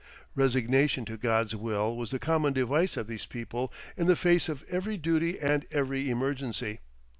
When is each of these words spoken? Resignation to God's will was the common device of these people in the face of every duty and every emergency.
Resignation 0.33 1.05
to 1.05 1.15
God's 1.15 1.55
will 1.55 1.95
was 1.95 2.09
the 2.09 2.17
common 2.17 2.53
device 2.53 2.97
of 2.97 3.05
these 3.05 3.27
people 3.27 3.71
in 3.95 4.07
the 4.07 4.15
face 4.15 4.49
of 4.49 4.65
every 4.67 4.97
duty 4.97 5.39
and 5.39 5.63
every 5.69 6.09
emergency. 6.09 6.79